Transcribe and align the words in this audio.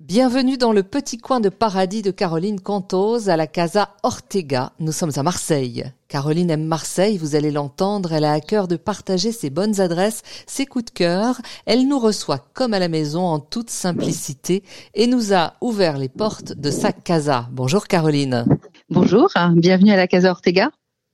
Bienvenue 0.00 0.56
dans 0.56 0.72
le 0.72 0.82
petit 0.82 1.18
coin 1.18 1.40
de 1.40 1.50
paradis 1.50 2.00
de 2.00 2.10
Caroline 2.10 2.58
Cantos 2.58 3.28
à 3.28 3.36
la 3.36 3.46
Casa 3.46 3.90
Ortega. 4.02 4.72
Nous 4.80 4.92
sommes 4.92 5.12
à 5.16 5.22
Marseille. 5.22 5.84
Caroline 6.08 6.50
aime 6.50 6.64
Marseille, 6.64 7.18
vous 7.18 7.34
allez 7.34 7.50
l'entendre, 7.50 8.14
elle 8.14 8.24
a 8.24 8.32
à 8.32 8.40
cœur 8.40 8.66
de 8.66 8.76
partager 8.76 9.30
ses 9.30 9.50
bonnes 9.50 9.78
adresses, 9.78 10.22
ses 10.46 10.64
coups 10.64 10.86
de 10.86 10.90
cœur. 10.90 11.42
Elle 11.66 11.86
nous 11.86 11.98
reçoit 11.98 12.46
comme 12.54 12.72
à 12.72 12.78
la 12.78 12.88
maison 12.88 13.26
en 13.26 13.40
toute 13.40 13.68
simplicité 13.68 14.64
et 14.94 15.06
nous 15.06 15.34
a 15.34 15.52
ouvert 15.60 15.98
les 15.98 16.08
portes 16.08 16.54
de 16.54 16.70
sa 16.70 16.92
casa. 16.92 17.48
Bonjour 17.52 17.86
Caroline. 17.86 18.46
Bonjour, 18.88 19.28
bienvenue 19.54 19.92
à 19.92 19.96
la 19.96 20.06
Casa 20.06 20.30
Ortega. 20.30 20.70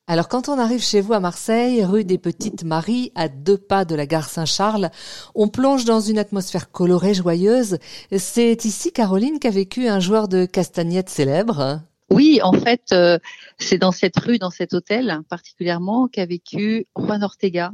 Alors 0.09 0.29
quand 0.29 0.49
on 0.49 0.57
arrive 0.57 0.85
chez 0.85 1.01
vous 1.01 1.15
à 1.15 1.21
Marseille, 1.21 1.85
rue 1.85 2.05
des 2.05 2.17
Petites 2.17 2.63
Maries, 2.63 3.11
à 3.17 3.29
deux 3.29 3.59
pas 3.59 3.85
de 3.85 3.97
la 3.97 4.07
gare 4.07 4.29
Saint-Charles, 4.29 4.91
on 5.35 5.49
plonge 5.49 5.85
dans 5.85 5.99
une 5.99 6.19
atmosphère 6.19 6.71
colorée, 6.71 7.13
joyeuse. 7.13 7.79
C'est 8.17 8.65
ici, 8.65 8.93
Caroline, 8.93 9.41
qu'a 9.41 9.51
vécu 9.51 9.89
un 9.89 9.99
joueur 9.99 10.29
de 10.29 10.45
castagnettes 10.45 11.11
célèbre. 11.11 11.81
Oui, 12.09 12.39
en 12.45 12.53
fait, 12.53 12.93
euh, 12.93 13.19
c'est 13.59 13.79
dans 13.79 13.91
cette 13.91 14.17
rue, 14.17 14.39
dans 14.39 14.51
cet 14.51 14.75
hôtel 14.75 15.23
particulièrement, 15.29 16.07
qu'a 16.07 16.25
vécu 16.25 16.87
Juan 16.97 17.25
Ortega, 17.25 17.73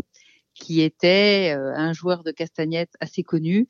qui 0.54 0.80
était 0.80 1.54
euh, 1.54 1.74
un 1.76 1.92
joueur 1.92 2.22
de 2.22 2.30
castagnettes 2.30 2.94
assez 2.98 3.22
connu, 3.22 3.68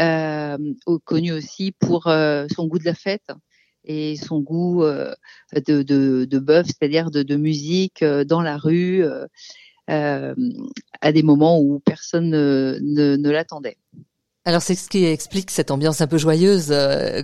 euh, 0.00 0.58
connu 1.04 1.30
aussi 1.30 1.70
pour 1.70 2.02
son 2.02 2.66
goût 2.66 2.80
de 2.80 2.84
la 2.84 2.94
fête 2.94 3.30
et 3.84 4.16
son 4.16 4.40
goût 4.40 4.84
euh, 4.84 5.14
de, 5.54 5.82
de, 5.82 6.24
de 6.24 6.38
bœuf, 6.38 6.66
c'est-à-dire 6.66 7.10
de, 7.10 7.22
de, 7.22 7.36
musique 7.36 8.02
euh, 8.02 8.24
dans 8.24 8.42
la 8.42 8.56
rue 8.56 9.04
euh, 9.04 10.34
à 11.00 11.12
des 11.12 11.22
moments 11.22 11.60
où 11.60 11.80
personne 11.80 12.30
ne, 12.30 12.78
ne, 12.80 13.16
ne 13.16 13.30
l'attendait. 13.30 13.76
Alors 14.44 14.62
c'est 14.62 14.74
ce 14.74 14.88
qui 14.88 15.04
explique 15.04 15.50
cette 15.50 15.70
ambiance 15.70 16.00
un 16.00 16.06
peu 16.06 16.18
joyeuse, 16.18 16.74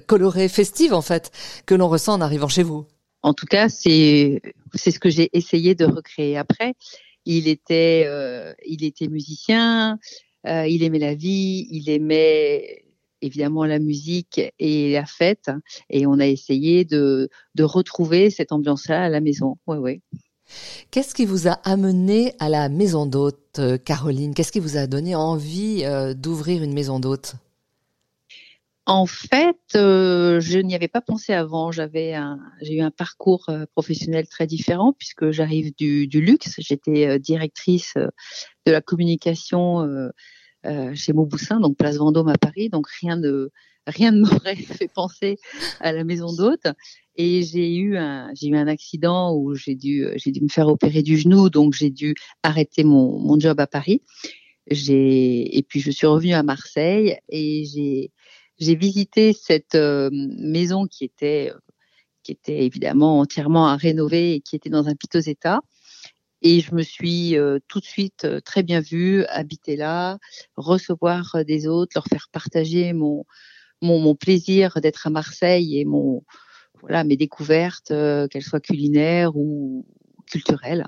colorée, 0.06 0.48
festive 0.48 0.94
en 0.94 1.02
fait, 1.02 1.32
que 1.66 1.74
l'on 1.74 1.88
ressent 1.88 2.14
en 2.14 2.20
arrivant 2.20 2.48
chez 2.48 2.62
vous. 2.62 2.86
En 3.22 3.34
tout 3.34 3.46
cas, 3.46 3.68
c'est 3.68 4.40
c'est 4.74 4.90
ce 4.90 5.00
que 5.00 5.10
j'ai 5.10 5.28
essayé 5.32 5.74
de 5.74 5.84
recréer. 5.84 6.36
Après, 6.36 6.74
il 7.24 7.48
était 7.48 8.04
euh, 8.06 8.54
il 8.64 8.84
était 8.84 9.08
musicien, 9.08 9.98
euh, 10.46 10.66
il 10.66 10.82
aimait 10.82 10.98
la 10.98 11.14
vie, 11.14 11.66
il 11.70 11.90
aimait 11.90 12.84
évidemment 13.22 13.64
la 13.64 13.78
musique 13.78 14.40
et 14.58 14.92
la 14.92 15.06
fête. 15.06 15.50
Et 15.90 16.06
on 16.06 16.18
a 16.18 16.26
essayé 16.26 16.84
de, 16.84 17.28
de 17.54 17.64
retrouver 17.64 18.30
cette 18.30 18.52
ambiance-là 18.52 19.04
à 19.04 19.08
la 19.08 19.20
maison. 19.20 19.56
Oui, 19.66 19.78
oui. 19.78 20.02
Qu'est-ce 20.90 21.14
qui 21.14 21.26
vous 21.26 21.48
a 21.48 21.52
amené 21.64 22.32
à 22.38 22.48
la 22.48 22.68
maison 22.68 23.04
d'hôte, 23.06 23.58
euh, 23.58 23.76
Caroline? 23.76 24.34
Qu'est-ce 24.34 24.52
qui 24.52 24.60
vous 24.60 24.76
a 24.76 24.86
donné 24.86 25.14
envie 25.14 25.82
euh, 25.84 26.14
d'ouvrir 26.14 26.62
une 26.62 26.72
maison 26.72 27.00
d'hôte? 27.00 27.34
En 28.86 29.04
fait, 29.04 29.58
euh, 29.76 30.40
je 30.40 30.58
n'y 30.58 30.74
avais 30.74 30.88
pas 30.88 31.02
pensé 31.02 31.34
avant. 31.34 31.70
J'avais 31.70 32.14
j'ai 32.62 32.76
eu 32.76 32.80
un 32.80 32.90
parcours 32.90 33.50
professionnel 33.72 34.26
très 34.26 34.46
différent 34.46 34.94
puisque 34.94 35.30
j'arrive 35.30 35.74
du, 35.76 36.06
du 36.06 36.22
luxe. 36.22 36.54
J'étais 36.56 37.18
directrice 37.18 37.92
de 38.64 38.72
la 38.72 38.80
communication 38.80 39.82
euh, 39.82 40.08
chez 40.94 41.12
Mauboussin, 41.12 41.60
donc 41.60 41.76
place 41.76 41.96
Vendôme 41.96 42.28
à 42.28 42.38
Paris. 42.38 42.68
Donc 42.68 42.88
rien 42.88 43.16
de 43.16 43.50
rien 43.88 44.12
ne 44.12 44.20
m'aurait 44.26 44.56
fait 44.56 44.88
penser 44.88 45.38
à 45.80 45.92
la 45.92 46.04
maison 46.04 46.32
d'hôte. 46.32 46.66
Et 47.16 47.42
j'ai 47.42 47.74
eu 47.74 47.96
un 47.96 48.30
j'ai 48.34 48.48
eu 48.48 48.56
un 48.56 48.68
accident 48.68 49.34
où 49.34 49.54
j'ai 49.54 49.74
dû 49.74 50.06
j'ai 50.16 50.30
dû 50.30 50.40
me 50.42 50.48
faire 50.48 50.68
opérer 50.68 51.02
du 51.02 51.18
genou, 51.18 51.50
donc 51.50 51.74
j'ai 51.74 51.90
dû 51.90 52.14
arrêter 52.42 52.84
mon 52.84 53.18
mon 53.18 53.38
job 53.40 53.58
à 53.60 53.66
Paris. 53.66 54.02
J'ai 54.70 55.56
et 55.56 55.62
puis 55.62 55.80
je 55.80 55.90
suis 55.90 56.06
revenue 56.06 56.34
à 56.34 56.42
Marseille 56.42 57.18
et 57.28 57.64
j'ai 57.64 58.12
j'ai 58.58 58.74
visité 58.76 59.32
cette 59.32 59.74
euh, 59.74 60.10
maison 60.12 60.86
qui 60.86 61.04
était 61.04 61.52
qui 62.22 62.32
était 62.32 62.64
évidemment 62.64 63.20
entièrement 63.20 63.68
à 63.68 63.76
rénover 63.76 64.34
et 64.34 64.40
qui 64.40 64.56
était 64.56 64.70
dans 64.70 64.88
un 64.88 64.94
piteux 64.94 65.28
état. 65.28 65.60
Et 66.42 66.60
je 66.60 66.74
me 66.74 66.82
suis 66.82 67.36
euh, 67.36 67.58
tout 67.68 67.80
de 67.80 67.84
suite 67.84 68.24
euh, 68.24 68.40
très 68.40 68.62
bien 68.62 68.80
vue, 68.80 69.24
habiter 69.26 69.76
là, 69.76 70.18
recevoir 70.56 71.34
euh, 71.34 71.44
des 71.44 71.66
autres, 71.66 71.92
leur 71.94 72.06
faire 72.06 72.28
partager 72.32 72.92
mon, 72.92 73.24
mon, 73.82 73.98
mon 73.98 74.14
plaisir 74.14 74.80
d'être 74.80 75.06
à 75.06 75.10
Marseille 75.10 75.78
et 75.78 75.84
mon 75.84 76.22
voilà 76.80 77.02
mes 77.02 77.16
découvertes, 77.16 77.88
qu'elles 78.30 78.44
soient 78.44 78.60
culinaires 78.60 79.36
ou 79.36 79.84
culturelles. 80.30 80.86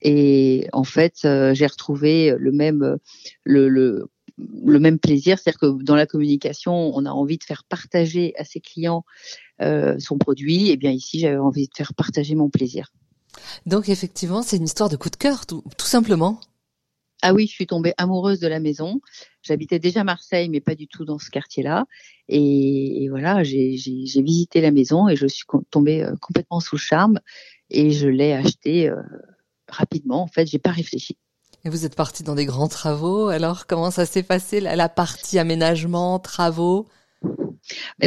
Et 0.00 0.68
en 0.72 0.84
fait, 0.84 1.26
j'ai 1.54 1.66
retrouvé 1.66 2.36
le 2.38 2.52
même 2.52 2.98
le, 3.42 3.68
le 3.68 4.06
le 4.38 4.78
même 4.78 4.98
plaisir, 4.98 5.38
c'est-à-dire 5.38 5.60
que 5.60 5.82
dans 5.82 5.96
la 5.96 6.06
communication, 6.06 6.72
on 6.72 7.04
a 7.06 7.10
envie 7.10 7.38
de 7.38 7.44
faire 7.44 7.64
partager 7.64 8.32
à 8.36 8.44
ses 8.44 8.60
clients 8.60 9.04
euh, 9.62 9.96
son 9.98 10.18
produit. 10.18 10.70
Et 10.70 10.76
bien 10.76 10.90
ici, 10.90 11.20
j'avais 11.20 11.36
envie 11.36 11.68
de 11.68 11.74
faire 11.76 11.94
partager 11.94 12.34
mon 12.34 12.50
plaisir. 12.50 12.90
Donc 13.66 13.88
effectivement, 13.88 14.42
c'est 14.42 14.56
une 14.56 14.64
histoire 14.64 14.88
de 14.88 14.96
coup 14.96 15.10
de 15.10 15.16
cœur, 15.16 15.46
tout, 15.46 15.62
simplement. 15.78 16.40
Ah 17.22 17.32
oui, 17.32 17.46
je 17.46 17.52
suis 17.52 17.66
tombée 17.66 17.94
amoureuse 17.96 18.40
de 18.40 18.48
la 18.48 18.60
maison. 18.60 19.00
J'habitais 19.42 19.78
déjà 19.78 20.04
Marseille, 20.04 20.48
mais 20.48 20.60
pas 20.60 20.74
du 20.74 20.86
tout 20.86 21.04
dans 21.04 21.18
ce 21.18 21.30
quartier-là. 21.30 21.86
Et, 22.28 23.06
voilà, 23.08 23.42
j'ai 23.42 23.76
visité 23.76 24.60
la 24.60 24.70
maison 24.70 25.08
et 25.08 25.16
je 25.16 25.26
suis 25.26 25.44
tombée 25.70 26.02
euh, 26.02 26.14
complètement 26.20 26.60
sous 26.60 26.76
le 26.76 26.80
charme 26.80 27.20
et 27.70 27.92
je 27.92 28.08
l'ai 28.08 28.32
achetée 28.32 28.88
euh, 28.88 29.00
rapidement. 29.68 30.22
En 30.22 30.26
fait, 30.26 30.46
j'ai 30.46 30.58
pas 30.58 30.70
réfléchi. 30.70 31.16
Et 31.64 31.70
vous 31.70 31.86
êtes 31.86 31.96
partie 31.96 32.24
dans 32.24 32.34
des 32.34 32.44
grands 32.44 32.68
travaux. 32.68 33.28
Alors, 33.28 33.66
comment 33.66 33.90
ça 33.90 34.04
s'est 34.04 34.22
passé 34.22 34.60
la 34.60 34.88
partie 34.90 35.38
aménagement, 35.38 36.18
travaux? 36.18 36.88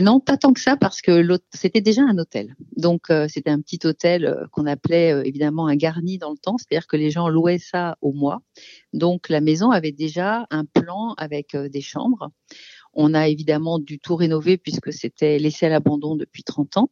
Non, 0.01 0.19
pas 0.19 0.37
tant 0.37 0.53
que 0.53 0.59
ça 0.59 0.77
parce 0.77 1.01
que 1.01 1.39
c'était 1.53 1.81
déjà 1.81 2.01
un 2.03 2.17
hôtel. 2.17 2.55
Donc 2.75 3.09
euh, 3.09 3.27
c'était 3.27 3.49
un 3.49 3.61
petit 3.61 3.79
hôtel 3.85 4.25
euh, 4.25 4.45
qu'on 4.51 4.65
appelait 4.65 5.13
euh, 5.13 5.23
évidemment 5.23 5.67
un 5.67 5.75
garni 5.75 6.17
dans 6.17 6.31
le 6.31 6.37
temps, 6.37 6.57
c'est-à-dire 6.57 6.87
que 6.87 6.97
les 6.97 7.11
gens 7.11 7.29
louaient 7.29 7.59
ça 7.59 7.97
au 8.01 8.13
mois. 8.13 8.41
Donc 8.93 9.29
la 9.29 9.41
maison 9.41 9.71
avait 9.71 9.91
déjà 9.91 10.47
un 10.49 10.65
plan 10.65 11.13
avec 11.17 11.55
des 11.55 11.81
chambres. 11.81 12.29
On 12.93 13.13
a 13.13 13.27
évidemment 13.27 13.79
dû 13.79 13.99
tout 13.99 14.15
rénover 14.15 14.57
puisque 14.57 14.91
c'était 14.91 15.37
laissé 15.37 15.67
à 15.67 15.69
l'abandon 15.69 16.15
depuis 16.15 16.43
30 16.43 16.77
ans. 16.77 16.89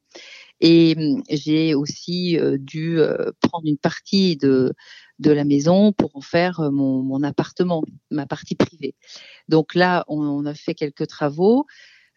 Et 0.61 0.95
hum, 0.97 1.23
j'ai 1.29 1.73
aussi 1.75 2.37
dû 2.59 2.99
prendre 3.41 3.65
une 3.65 3.77
partie 3.77 4.37
de 4.37 4.73
de 5.19 5.31
la 5.31 5.45
maison 5.45 5.93
pour 5.93 6.15
en 6.15 6.21
faire 6.21 6.59
mon, 6.73 7.01
mon 7.01 7.23
appartement, 7.23 7.83
ma 8.11 8.25
partie 8.25 8.55
privée. 8.55 8.95
Donc 9.47 9.73
là, 9.73 10.03
on, 10.09 10.19
on 10.19 10.45
a 10.45 10.53
fait 10.53 10.73
quelques 10.73 11.07
travaux. 11.07 11.65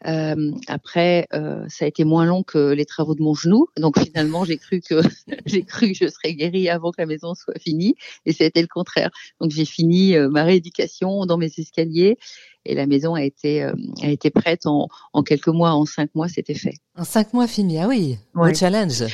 Euh, 0.06 0.52
après, 0.68 1.26
euh, 1.32 1.64
ça 1.68 1.84
a 1.84 1.88
été 1.88 2.04
moins 2.04 2.24
long 2.24 2.42
que 2.42 2.72
les 2.72 2.84
travaux 2.84 3.14
de 3.14 3.22
mon 3.22 3.34
genou, 3.34 3.66
donc 3.76 3.98
finalement 4.04 4.44
j'ai 4.44 4.56
cru 4.56 4.80
que 4.80 5.00
j'ai 5.46 5.64
cru 5.64 5.92
que 5.92 5.94
je 5.94 6.08
serais 6.08 6.34
guérie 6.34 6.68
avant 6.68 6.92
que 6.92 7.00
la 7.00 7.06
maison 7.06 7.34
soit 7.34 7.58
finie, 7.58 7.96
et 8.24 8.32
ça 8.32 8.44
a 8.44 8.46
été 8.46 8.60
le 8.60 8.68
contraire. 8.68 9.10
Donc 9.40 9.50
j'ai 9.50 9.64
fini 9.64 10.14
euh, 10.14 10.28
ma 10.28 10.44
rééducation 10.44 11.26
dans 11.26 11.36
mes 11.36 11.50
escaliers, 11.58 12.16
et 12.64 12.74
la 12.74 12.86
maison 12.86 13.14
a 13.14 13.22
été 13.22 13.62
a 13.62 14.08
été 14.08 14.30
prête 14.30 14.66
en, 14.66 14.88
en 15.12 15.22
quelques 15.22 15.48
mois, 15.48 15.72
en 15.72 15.86
cinq 15.86 16.14
mois, 16.14 16.28
c'était 16.28 16.54
fait. 16.54 16.74
En 16.96 17.04
cinq 17.04 17.32
mois 17.32 17.46
fini, 17.46 17.78
ah 17.78 17.88
oui, 17.88 18.18
ouais. 18.34 18.54
challenge. 18.54 19.04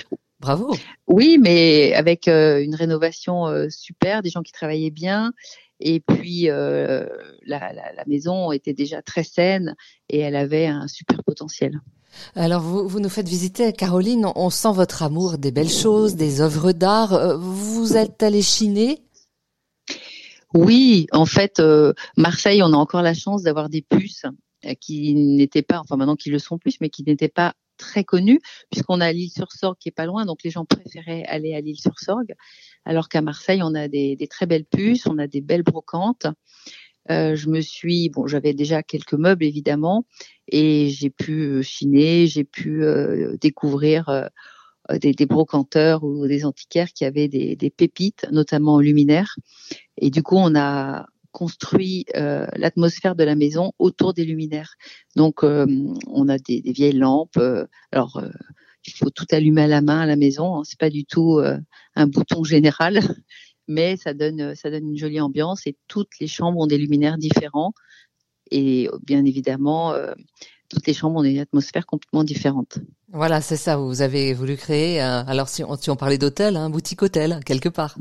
Bravo. 0.45 0.75
Oui, 1.07 1.39
mais 1.41 1.95
avec 1.95 2.29
une 2.29 2.75
rénovation 2.75 3.47
super, 3.71 4.21
des 4.21 4.29
gens 4.29 4.43
qui 4.43 4.53
travaillaient 4.53 4.91
bien, 4.91 5.33
et 5.81 6.01
puis 6.01 6.49
euh, 6.49 7.07
la, 7.47 7.73
la, 7.73 7.93
la, 7.93 8.05
maison 8.07 8.53
était 8.53 8.73
déjà 8.73 9.03
très 9.03 9.25
saine 9.25 9.75
et 10.09 10.19
elle 10.21 10.37
avait 10.37 10.67
un 10.67 10.87
super 10.89 11.23
potentiel. 11.25 11.81
Alors 12.37 12.63
vous, 12.63 12.89
vous 12.89 13.01
nous 13.01 13.09
faites 13.09 13.29
visiter, 13.29 13.73
Caroline, 13.73 14.27
on 14.37 14.51
sent 14.51 14.73
votre 14.73 15.03
amour 15.03 15.37
des 15.37 15.51
belles 15.51 15.69
choses, 15.69 16.15
des 16.15 16.41
œuvres 16.41 16.73
d'art. 16.73 17.13
Euh, 17.13 17.37
vous 17.37 17.97
êtes 17.97 18.23
allée 18.23 18.43
chiner? 18.43 19.01
Oui, 20.55 21.09
en 21.11 21.27
fait, 21.27 21.59
euh, 21.59 21.93
Marseille, 22.17 22.63
on 22.63 22.73
a 22.73 22.77
encore 22.77 23.03
la 23.03 23.15
chance 23.15 23.43
d'avoir 23.43 23.69
des 23.69 23.83
puces 23.83 24.25
qui 24.81 25.15
n'étaient 25.15 25.63
pas, 25.63 25.81
enfin 25.81 25.97
maintenant 25.97 26.17
qu'ils 26.17 26.33
le 26.33 26.39
sont 26.39 26.57
plus, 26.57 26.81
mais 26.81 26.89
qui 26.89 27.03
n'étaient 27.03 27.29
pas 27.29 27.55
très 27.77 28.05
connu 28.05 28.41
puisqu'on 28.71 29.01
a 29.01 29.13
l'île 29.13 29.31
sur 29.31 29.53
Sorgue 29.53 29.77
qui 29.79 29.89
est 29.89 29.93
pas 29.93 30.07
loin, 30.07 30.25
donc 30.25 30.43
les 30.45 30.51
gens 30.51 30.65
préféraient 30.65 31.25
aller 31.25 31.55
à 31.55 31.61
l'île 31.61 31.79
sur 31.79 31.99
Sorgue, 31.99 32.35
alors 32.85 33.09
qu'à 33.09 33.23
Marseille 33.23 33.63
on 33.63 33.75
a 33.75 33.89
des, 33.89 34.17
des, 34.17 34.27
très 34.27 34.47
belles 34.47 34.65
puces, 34.65 35.07
on 35.07 35.19
a 35.19 35.27
des 35.27 35.41
belles 35.41 35.63
brocantes. 35.63 36.27
Euh, 37.11 37.37
je 37.37 37.51
me 37.51 37.61
suis, 37.61 38.09
bon, 38.09 38.27
j'avais 38.27 38.55
déjà 38.55 38.83
quelques 38.83 39.15
meubles 39.15 39.45
évidemment, 39.45 40.07
et 40.49 40.89
j'ai 40.89 41.11
pu 41.11 41.43
euh, 41.43 41.63
chiner, 41.63 42.27
j'ai 42.27 42.45
pu 42.45 42.83
euh, 42.83 43.37
découvrir 43.41 44.09
euh, 44.09 44.27
des, 44.99 45.13
des, 45.13 45.27
brocanteurs 45.27 46.05
ou 46.05 46.27
des 46.27 46.45
antiquaires 46.45 46.93
qui 46.93 47.05
avaient 47.05 47.29
des, 47.29 47.57
des 47.57 47.71
pépites, 47.71 48.27
notamment 48.33 48.81
luminaires. 48.81 49.37
Et 49.99 50.11
du 50.11 50.23
coup, 50.23 50.37
on 50.37 50.55
a 50.55 51.07
construit 51.35 52.07
euh, 52.15 52.47
l'atmosphère 52.55 53.17
de 53.17 53.25
la 53.25 53.35
maison 53.35 53.73
autour 53.79 54.15
des 54.15 54.25
luminaires. 54.25 54.77
Donc, 55.17 55.43
euh, 55.43 55.67
on 56.07 56.29
a 56.29 56.39
des, 56.39 56.63
vieilles 56.65 56.93
lampes. 56.93 57.37
Euh, 57.37 57.67
alors, 57.91 58.23
il 58.87 58.93
faut 58.93 59.11
tout 59.11 59.27
allumer 59.33 59.63
à 59.63 59.67
la 59.67 59.83
main 59.83 60.01
à 60.01 60.07
la 60.07 60.17
maison. 60.17 60.57
Hein, 60.57 60.63
c'est 60.65 60.79
pas 60.79 60.91
du 60.91 61.05
tout 61.05 61.41
un 61.97 62.07
bouton 62.07 62.45
général, 62.45 63.01
mais 63.69 63.97
ça 63.97 64.15
donne 64.15 64.55
ça 64.55 64.71
donne 64.71 64.89
une 64.89 64.97
jolie 64.97 65.21
ambiance. 65.21 65.67
Et 65.67 65.77
toutes 65.89 66.13
les 66.21 66.29
chambres 66.29 66.61
ont 66.61 66.67
des 66.67 66.79
luminaires 66.79 67.19
différents. 67.19 67.73
Et 68.51 68.89
bien 69.03 69.25
évidemment, 69.25 69.95
toutes 70.69 70.87
les 70.87 70.95
chambres 70.95 71.21
ont 71.21 71.25
une 71.25 71.39
atmosphère 71.39 71.87
complètement 71.87 72.25
différente. 72.25 72.79
Voilà, 73.09 73.41
c'est 73.41 73.57
ça. 73.57 73.79
Vous 73.79 74.03
avez 74.03 74.35
voulu 74.35 74.57
créer, 74.57 75.01
alors 75.01 75.49
si 75.49 75.65
on, 75.65 75.97
parlait 75.97 76.19
d'hôtel, 76.19 76.57
un 76.57 76.71
boutique 76.71 77.03
hôtel 77.03 77.41
quelque 77.45 77.71
part. 77.71 77.97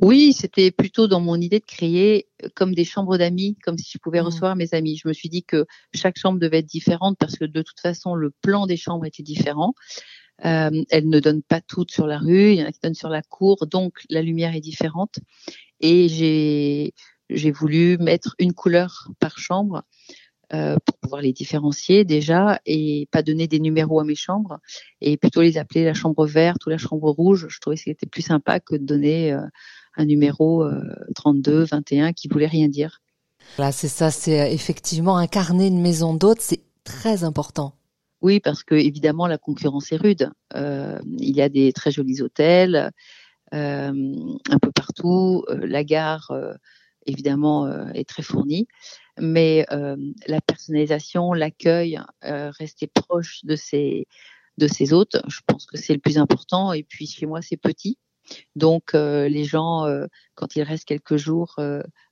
Oui, 0.00 0.32
c'était 0.32 0.70
plutôt 0.70 1.06
dans 1.06 1.20
mon 1.20 1.40
idée 1.40 1.60
de 1.60 1.64
créer 1.64 2.26
euh, 2.42 2.48
comme 2.54 2.74
des 2.74 2.84
chambres 2.84 3.16
d'amis, 3.16 3.56
comme 3.62 3.78
si 3.78 3.90
je 3.92 3.98
pouvais 3.98 4.20
mmh. 4.20 4.26
recevoir 4.26 4.56
mes 4.56 4.74
amis. 4.74 4.96
Je 4.96 5.08
me 5.08 5.12
suis 5.12 5.28
dit 5.28 5.44
que 5.44 5.66
chaque 5.94 6.18
chambre 6.18 6.40
devait 6.40 6.58
être 6.58 6.66
différente 6.66 7.16
parce 7.18 7.36
que 7.36 7.44
de 7.44 7.62
toute 7.62 7.80
façon, 7.80 8.14
le 8.14 8.30
plan 8.30 8.66
des 8.66 8.76
chambres 8.76 9.06
était 9.06 9.22
différent. 9.22 9.74
Euh, 10.44 10.82
elles 10.90 11.08
ne 11.08 11.20
donnent 11.20 11.42
pas 11.44 11.60
toutes 11.60 11.92
sur 11.92 12.08
la 12.08 12.18
rue, 12.18 12.52
il 12.52 12.58
y 12.58 12.62
en 12.62 12.66
a 12.66 12.72
qui 12.72 12.80
donnent 12.82 12.94
sur 12.94 13.08
la 13.08 13.22
cour, 13.22 13.68
donc 13.68 14.00
la 14.10 14.20
lumière 14.20 14.54
est 14.54 14.60
différente. 14.60 15.20
Et 15.80 16.08
j'ai 16.08 16.92
j'ai 17.30 17.50
voulu 17.50 17.96
mettre 17.98 18.34
une 18.38 18.52
couleur 18.52 19.08
par 19.18 19.38
chambre 19.38 19.82
euh, 20.52 20.76
pour 20.84 20.98
pouvoir 20.98 21.22
les 21.22 21.32
différencier 21.32 22.04
déjà 22.04 22.60
et 22.66 23.08
pas 23.10 23.22
donner 23.22 23.48
des 23.48 23.60
numéros 23.60 23.98
à 23.98 24.04
mes 24.04 24.14
chambres 24.14 24.58
et 25.00 25.16
plutôt 25.16 25.40
les 25.40 25.56
appeler 25.56 25.84
la 25.84 25.94
chambre 25.94 26.26
verte 26.26 26.66
ou 26.66 26.70
la 26.70 26.78
chambre 26.78 27.10
rouge. 27.10 27.46
Je 27.48 27.60
trouvais 27.60 27.76
que 27.76 27.82
c'était 27.82 28.06
plus 28.06 28.22
sympa 28.22 28.60
que 28.60 28.76
de 28.76 28.84
donner 28.84 29.32
euh, 29.32 29.40
un 29.96 30.04
numéro 30.04 30.64
32, 31.14 31.52
euh, 31.52 31.64
21 31.64 32.12
qui 32.12 32.28
voulait 32.28 32.46
rien 32.46 32.68
dire. 32.68 33.00
Voilà, 33.56 33.72
c'est 33.72 33.88
ça, 33.88 34.10
c'est 34.10 34.52
effectivement 34.52 35.16
incarner 35.16 35.66
une 35.66 35.80
maison 35.80 36.14
d'hôte, 36.14 36.40
c'est 36.40 36.62
très 36.84 37.24
important. 37.24 37.74
Oui, 38.22 38.40
parce 38.40 38.62
que 38.62 38.74
évidemment 38.74 39.26
la 39.26 39.38
concurrence 39.38 39.92
est 39.92 39.96
rude. 39.96 40.30
il 40.54 41.36
y 41.36 41.42
a 41.42 41.48
des 41.48 41.72
très 41.72 41.90
jolis 41.90 42.22
hôtels 42.22 42.90
un 43.52 44.58
peu 44.62 44.70
partout. 44.74 45.44
la 45.48 45.84
gare 45.84 46.32
évidemment 47.06 47.68
est 47.92 48.08
très 48.08 48.22
fournie 48.22 48.66
mais 49.18 49.66
euh, 49.70 49.96
la 50.26 50.40
personnalisation, 50.40 51.32
l'accueil, 51.32 52.00
euh, 52.24 52.50
rester 52.58 52.86
proche 52.86 53.44
de 53.44 53.56
ses 53.56 54.06
de 54.56 54.68
ses 54.68 54.92
hôtes, 54.92 55.16
je 55.26 55.40
pense 55.48 55.66
que 55.66 55.76
c'est 55.76 55.94
le 55.94 55.98
plus 55.98 56.16
important. 56.16 56.72
Et 56.72 56.84
puis 56.84 57.06
chez 57.06 57.26
moi, 57.26 57.42
c'est 57.42 57.56
petit, 57.56 57.98
donc 58.56 58.94
euh, 58.94 59.28
les 59.28 59.44
gens, 59.44 59.86
quand 60.34 60.56
ils 60.56 60.62
restent 60.62 60.86
quelques 60.86 61.16
jours, 61.16 61.56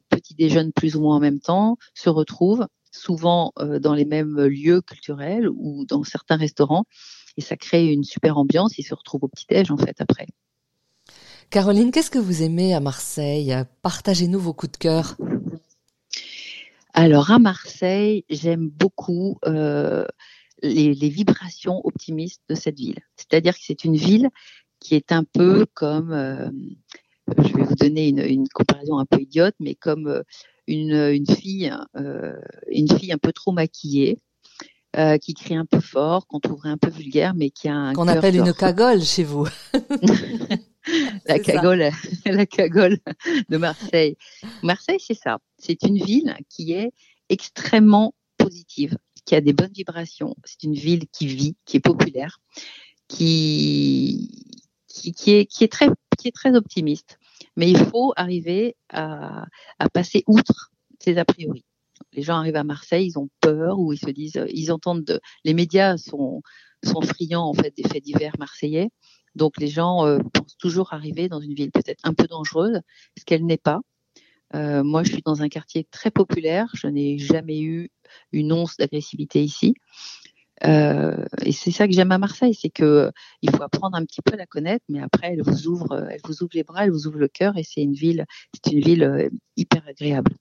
petit 0.08 0.34
déjeunent 0.34 0.72
plus 0.72 0.96
ou 0.96 1.02
moins 1.02 1.16
en 1.16 1.20
même 1.20 1.40
temps, 1.40 1.76
se 1.94 2.10
retrouvent 2.10 2.66
souvent 2.90 3.52
dans 3.80 3.94
les 3.94 4.04
mêmes 4.04 4.38
lieux 4.40 4.82
culturels 4.82 5.48
ou 5.48 5.86
dans 5.86 6.04
certains 6.04 6.36
restaurants, 6.36 6.84
et 7.36 7.40
ça 7.40 7.56
crée 7.56 7.86
une 7.86 8.04
super 8.04 8.36
ambiance. 8.36 8.76
Ils 8.78 8.84
se 8.84 8.94
retrouvent 8.94 9.24
au 9.24 9.28
petit 9.28 9.46
déj 9.48 9.70
en 9.70 9.78
fait 9.78 10.00
après. 10.00 10.26
Caroline, 11.50 11.90
qu'est-ce 11.90 12.10
que 12.10 12.18
vous 12.18 12.42
aimez 12.42 12.74
à 12.74 12.80
Marseille? 12.80 13.54
Partagez-nous 13.82 14.40
vos 14.40 14.54
coups 14.54 14.72
de 14.72 14.78
cœur. 14.78 15.16
Alors 16.94 17.30
à 17.30 17.38
Marseille, 17.38 18.24
j'aime 18.28 18.68
beaucoup 18.68 19.38
euh, 19.46 20.06
les, 20.62 21.08
vibrations 21.08 21.80
optimistes 21.84 22.42
de 22.48 22.54
cette 22.54 22.78
ville. 22.78 23.00
C'est-à-dire 23.16 23.54
que 23.54 23.60
c'est 23.62 23.84
une 23.84 23.96
ville 23.96 24.28
qui 24.82 24.94
est 24.94 25.12
un 25.12 25.24
peu 25.24 25.66
comme, 25.74 26.12
euh, 26.12 26.50
je 27.38 27.56
vais 27.56 27.62
vous 27.62 27.74
donner 27.74 28.08
une, 28.08 28.48
comparaison 28.48 28.98
un 28.98 29.06
peu 29.06 29.20
idiote, 29.20 29.54
mais 29.60 29.74
comme 29.74 30.08
euh, 30.08 30.22
une, 30.66 31.26
fille, 31.26 31.72
une 32.70 32.98
fille 32.98 33.12
un 33.12 33.18
peu 33.18 33.32
trop 33.32 33.52
maquillée. 33.52 34.18
qui 35.20 35.34
crie 35.34 35.56
un 35.56 35.66
peu 35.66 35.80
fort, 35.80 36.26
qu'on 36.26 36.40
trouverait 36.40 36.70
un 36.70 36.78
peu 36.78 36.90
vulgaire, 36.90 37.34
mais 37.34 37.50
qui 37.50 37.68
a 37.68 37.74
un 37.74 37.92
qu'on 37.94 38.08
appelle 38.08 38.36
une 38.36 38.52
cagole 38.52 39.02
chez 39.02 39.24
vous. 39.24 39.48
la 41.26 41.38
cagole, 41.38 41.90
la 42.26 42.46
cagole 42.46 42.98
de 43.48 43.56
Marseille. 43.56 44.16
Marseille, 44.62 45.00
c'est 45.00 45.14
ça. 45.14 45.38
C'est 45.58 45.82
une 45.82 45.98
ville 45.98 46.36
qui 46.48 46.72
est 46.72 46.92
extrêmement 47.28 48.14
positive, 48.36 48.96
qui 49.24 49.34
a 49.34 49.40
des 49.40 49.52
bonnes 49.52 49.72
vibrations. 49.72 50.34
C'est 50.44 50.64
une 50.64 50.74
ville 50.74 51.06
qui 51.12 51.26
vit, 51.26 51.56
qui 51.64 51.76
est 51.76 51.80
populaire, 51.80 52.40
qui, 53.08 54.30
qui, 54.92 55.32
est, 55.32 55.46
qui, 55.46 55.64
est, 55.64 55.72
très, 55.72 55.88
qui 56.18 56.28
est 56.28 56.34
très 56.34 56.54
optimiste. 56.54 57.18
Mais 57.56 57.70
il 57.70 57.78
faut 57.78 58.12
arriver 58.16 58.76
à, 58.90 59.46
à 59.78 59.88
passer 59.88 60.24
outre 60.26 60.70
ces 61.00 61.18
a 61.18 61.24
priori. 61.24 61.64
Les 62.12 62.22
gens 62.22 62.36
arrivent 62.36 62.56
à 62.56 62.64
Marseille, 62.64 63.06
ils 63.06 63.18
ont 63.18 63.28
peur 63.40 63.78
ou 63.78 63.92
ils 63.92 63.98
se 63.98 64.10
disent, 64.10 64.44
ils 64.48 64.72
entendent 64.72 65.04
de, 65.04 65.20
les 65.44 65.54
médias 65.54 65.96
sont, 65.96 66.42
sont 66.84 67.00
friands 67.00 67.48
en 67.48 67.54
fait 67.54 67.74
des 67.76 67.84
faits 67.84 68.02
divers 68.02 68.34
marseillais 68.38 68.90
donc 69.34 69.58
les 69.58 69.68
gens 69.68 70.06
euh, 70.06 70.18
pensent 70.32 70.56
toujours 70.58 70.92
arriver 70.92 71.28
dans 71.28 71.40
une 71.40 71.54
ville 71.54 71.70
peut-être 71.70 72.00
un 72.04 72.14
peu 72.14 72.26
dangereuse, 72.26 72.80
ce 73.18 73.24
qu'elle 73.24 73.46
n'est 73.46 73.56
pas. 73.56 73.80
Euh, 74.54 74.82
moi, 74.82 75.02
je 75.02 75.12
suis 75.12 75.22
dans 75.22 75.42
un 75.42 75.48
quartier 75.48 75.86
très 75.90 76.10
populaire. 76.10 76.68
Je 76.74 76.86
n'ai 76.86 77.18
jamais 77.18 77.60
eu 77.60 77.90
une 78.32 78.52
once 78.52 78.76
d'agressivité 78.76 79.42
ici. 79.42 79.74
Euh, 80.64 81.24
et 81.44 81.52
c'est 81.52 81.70
ça 81.70 81.88
que 81.88 81.92
j'aime 81.92 82.12
à 82.12 82.18
Marseille, 82.18 82.54
c'est 82.54 82.70
que 82.70 83.10
il 83.42 83.50
faut 83.50 83.62
apprendre 83.62 83.96
un 83.96 84.04
petit 84.04 84.22
peu 84.22 84.34
à 84.34 84.36
la 84.36 84.46
connaître, 84.46 84.84
mais 84.88 85.00
après 85.00 85.32
elle 85.32 85.42
vous 85.42 85.66
ouvre, 85.66 86.06
elle 86.10 86.20
vous 86.24 86.42
ouvre 86.42 86.50
les 86.54 86.62
bras, 86.62 86.84
elle 86.84 86.92
vous 86.92 87.06
ouvre 87.06 87.18
le 87.18 87.28
cœur, 87.28 87.56
et 87.56 87.64
c'est 87.64 87.82
une 87.82 87.94
ville, 87.94 88.24
c'est 88.54 88.72
une 88.72 88.80
ville 88.80 89.30
hyper 89.56 89.82
agréable. 89.88 90.32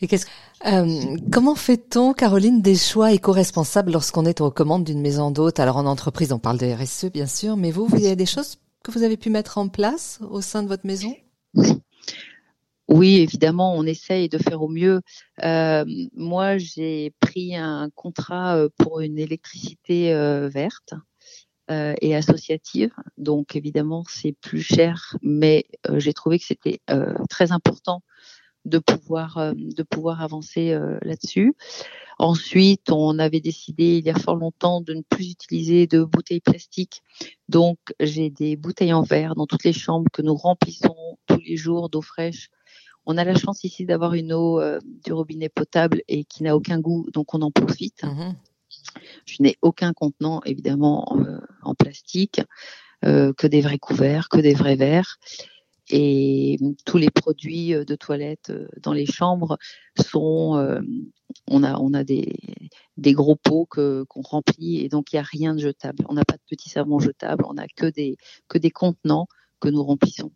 Et 0.00 0.06
qu'est-ce, 0.06 0.26
euh, 0.66 1.16
comment 1.30 1.54
fait-on, 1.54 2.12
Caroline, 2.12 2.62
des 2.62 2.76
choix 2.76 3.12
éco-responsables 3.12 3.92
lorsqu'on 3.92 4.24
est 4.24 4.40
aux 4.40 4.50
commandes 4.50 4.84
d'une 4.84 5.00
maison 5.00 5.30
d'hôte? 5.30 5.60
Alors 5.60 5.76
en 5.76 5.86
entreprise, 5.86 6.32
on 6.32 6.38
parle 6.38 6.58
de 6.58 6.66
RSE, 6.66 7.06
bien 7.12 7.26
sûr, 7.26 7.56
mais 7.56 7.70
vous, 7.70 7.86
vous 7.86 8.04
avez 8.04 8.16
des 8.16 8.26
choses 8.26 8.58
que 8.82 8.90
vous 8.90 9.02
avez 9.02 9.16
pu 9.16 9.30
mettre 9.30 9.58
en 9.58 9.68
place 9.68 10.18
au 10.28 10.40
sein 10.40 10.62
de 10.62 10.68
votre 10.68 10.86
maison? 10.86 11.14
Oui, 12.92 13.20
évidemment, 13.20 13.74
on 13.74 13.84
essaye 13.84 14.28
de 14.28 14.36
faire 14.36 14.60
au 14.62 14.68
mieux. 14.68 15.00
Euh, 15.42 15.84
moi, 16.14 16.58
j'ai 16.58 17.14
pris 17.20 17.56
un 17.56 17.88
contrat 17.94 18.58
euh, 18.58 18.68
pour 18.76 19.00
une 19.00 19.18
électricité 19.18 20.12
euh, 20.12 20.50
verte 20.50 20.92
euh, 21.70 21.94
et 22.02 22.14
associative. 22.14 22.92
Donc, 23.16 23.56
évidemment, 23.56 24.04
c'est 24.08 24.32
plus 24.32 24.60
cher, 24.60 25.16
mais 25.22 25.64
euh, 25.88 26.00
j'ai 26.00 26.12
trouvé 26.12 26.38
que 26.38 26.44
c'était 26.44 26.80
très 27.30 27.50
important 27.50 28.02
de 28.66 28.78
pouvoir 28.78 29.54
de 29.56 29.82
pouvoir 29.82 30.22
avancer 30.22 30.78
là-dessus. 31.02 31.54
Ensuite, 32.18 32.92
on 32.92 33.18
avait 33.18 33.40
décidé 33.40 33.98
il 33.98 34.04
y 34.04 34.10
a 34.10 34.14
fort 34.14 34.36
longtemps 34.36 34.80
de 34.80 34.94
ne 34.94 35.02
plus 35.02 35.30
utiliser 35.32 35.88
de 35.88 36.04
bouteilles 36.04 36.40
plastiques. 36.40 37.02
Donc, 37.48 37.78
j'ai 37.98 38.30
des 38.30 38.54
bouteilles 38.56 38.92
en 38.92 39.02
verre 39.02 39.34
dans 39.34 39.46
toutes 39.46 39.64
les 39.64 39.72
chambres 39.72 40.08
que 40.12 40.22
nous 40.22 40.36
remplissons 40.36 41.18
tous 41.26 41.40
les 41.40 41.56
jours 41.56 41.88
d'eau 41.88 42.02
fraîche. 42.02 42.50
On 43.06 43.16
a 43.16 43.24
la 43.24 43.34
chance 43.34 43.64
ici 43.64 43.84
d'avoir 43.84 44.14
une 44.14 44.32
eau 44.32 44.60
euh, 44.60 44.78
du 45.04 45.12
robinet 45.12 45.48
potable 45.48 46.02
et 46.08 46.24
qui 46.24 46.42
n'a 46.42 46.56
aucun 46.56 46.78
goût, 46.78 47.06
donc 47.12 47.34
on 47.34 47.42
en 47.42 47.50
profite. 47.50 48.04
Mmh 48.04 48.34
Je 49.26 49.42
n'ai 49.42 49.56
aucun 49.62 49.92
contenant, 49.92 50.40
évidemment, 50.44 51.16
en 51.62 51.74
plastique, 51.74 52.40
que 53.02 53.46
des 53.46 53.60
vrais 53.60 53.78
couverts, 53.78 54.28
que 54.28 54.38
des 54.40 54.54
vrais 54.54 54.76
verres 54.76 55.18
et 55.90 56.58
tous 56.84 56.98
les 56.98 57.10
produits 57.10 57.74
euh, 57.74 57.84
de 57.84 57.94
toilette 57.94 58.50
euh, 58.50 58.68
dans 58.80 58.92
les 58.92 59.06
chambres 59.06 59.58
sont 60.00 60.56
euh, 60.56 60.80
on 61.48 61.62
a 61.62 61.78
on 61.78 61.92
a 61.94 62.04
des 62.04 62.34
des 62.96 63.12
gros 63.12 63.36
pots 63.36 63.66
que 63.66 64.04
qu'on 64.08 64.22
remplit 64.22 64.80
et 64.80 64.88
donc 64.88 65.12
il 65.12 65.16
y 65.16 65.18
a 65.18 65.22
rien 65.22 65.54
de 65.54 65.60
jetable. 65.60 66.04
On 66.08 66.14
n'a 66.14 66.24
pas 66.24 66.36
de 66.36 66.42
petits 66.48 66.70
savons 66.70 66.98
jetables, 66.98 67.44
on 67.48 67.54
n'a 67.54 67.66
que 67.76 67.86
des 67.86 68.16
que 68.48 68.58
des 68.58 68.70
contenants 68.70 69.26
que 69.60 69.68
nous 69.68 69.82
remplissons. 69.82 70.32